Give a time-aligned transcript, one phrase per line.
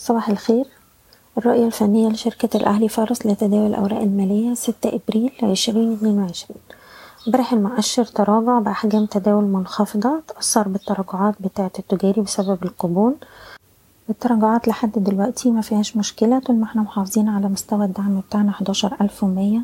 [0.00, 0.66] صباح الخير.
[1.38, 6.56] الرؤية الفنية لشركة الأهلي فارس لتداول الأوراق المالية ستة إبريل عشرين اتنين وعشرين.
[7.26, 13.14] امبارح المؤشر تراجع بأحجام تداول منخفضة تأثر بالتراجعات بتاعة التجاري بسبب القبول.
[14.10, 19.24] التراجعات لحد دلوقتي مفيهاش مشكلة طول ما إحنا محافظين على مستوى الدعم بتاعنا حداشر ألف
[19.24, 19.60] ومية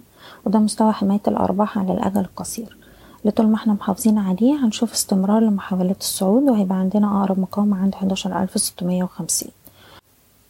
[0.46, 2.76] وده مستوى حماية الأرباح على الأجل القصير.
[3.24, 8.42] لطول ما إحنا محافظين عليه هنشوف استمرار لمحاولات الصعود وهيبقى عندنا أقرب مقاومة عند حداشر
[8.42, 9.50] ألف ستمية وخمسين.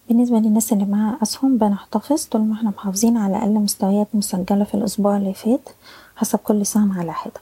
[0.08, 4.74] بالنسبة للناس اللي معاها أسهم بنحتفظ طول ما إحنا محافظين على أقل مستويات مسجلة في
[4.74, 5.68] الأسبوع اللي فات
[6.16, 7.40] حسب كل سهم على حدة.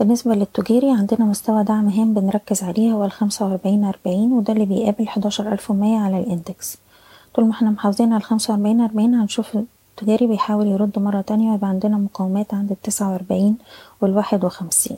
[0.00, 5.08] بالنسبة للتجاري عندنا مستوى دعم هام بنركز عليه هو الخمسة وأربعين أربعين وده اللي بيقابل
[5.08, 6.78] حداشر ألف ومية على الإندكس
[7.34, 9.58] طول ما إحنا محافظين على الخمسة وأربعين أربعين هنشوف
[9.90, 13.56] التجاري بيحاول يرد مرة تانية ويبقى عندنا مقاومات عند التسعة وأربعين
[14.00, 14.96] والواحد وخمسين.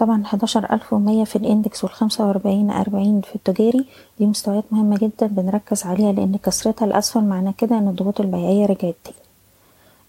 [0.00, 3.86] طبعا حداشر ألف ومية في الإندكس والخمسة وأربعين أربعين في التجاري.
[4.18, 8.94] دي مستويات مهمة جدا بنركز عليها لأن كسرتها الأسفل معناه كده إن الضغوط البيعية رجعت
[9.04, 9.16] تاني.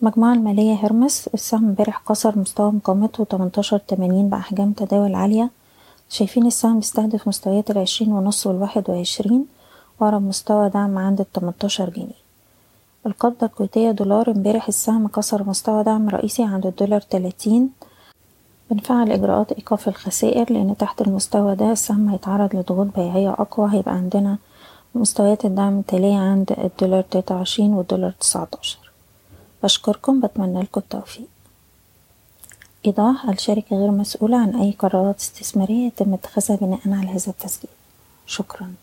[0.01, 5.49] المجموعة المالية هرمس السهم امبارح كسر مستوى مقاومته تمنتاشر تمانين بأحجام تداول عالية.
[6.09, 9.45] شايفين السهم بيستهدف مستويات العشرين ونص والواحد وعشرين
[9.99, 12.21] وأقرب مستوى دعم عند التمنتاشر جنيه.
[13.05, 17.69] القبضة الكويتية دولار امبارح السهم كسر مستوى دعم رئيسي عند الدولار تلاتين.
[18.71, 24.37] بنفعل إجراءات إيقاف الخسائر لأن تحت المستوى ده السهم هيتعرض لضغوط بيعية أقوى هيبقى عندنا
[24.95, 28.79] مستويات الدعم التالية عند الدولار تلاتة وعشرين والدولار تسعتاشر.
[29.63, 31.27] بشكركم بتمنى لكم التوفيق.
[32.85, 37.69] إيضاح الشركة غير مسؤولة عن أي قرارات استثمارية يتم اتخاذها بناء على هذا التسجيل؟
[38.25, 38.73] شكرا.